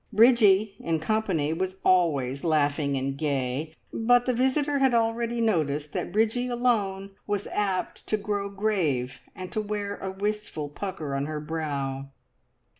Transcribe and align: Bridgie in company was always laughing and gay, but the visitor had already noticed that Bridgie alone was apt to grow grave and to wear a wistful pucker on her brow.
Bridgie 0.11 0.73
in 0.79 0.99
company 0.99 1.53
was 1.53 1.75
always 1.83 2.43
laughing 2.43 2.97
and 2.97 3.15
gay, 3.15 3.75
but 3.93 4.25
the 4.25 4.33
visitor 4.33 4.79
had 4.79 4.95
already 4.95 5.39
noticed 5.39 5.91
that 5.93 6.11
Bridgie 6.11 6.47
alone 6.47 7.11
was 7.27 7.45
apt 7.51 8.07
to 8.07 8.17
grow 8.17 8.49
grave 8.49 9.19
and 9.35 9.51
to 9.51 9.61
wear 9.61 9.97
a 9.97 10.09
wistful 10.09 10.69
pucker 10.69 11.13
on 11.13 11.27
her 11.27 11.39
brow. 11.39 12.07